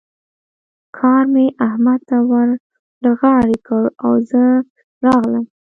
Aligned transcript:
کار 0.97 1.23
مې 1.33 1.45
احمد 1.67 1.99
ته 2.09 2.17
ور 2.29 2.49
له 3.03 3.11
غاړې 3.19 3.57
کړ 3.67 3.83
او 4.05 4.13
زه 4.29 4.43
راغلم. 5.05 5.45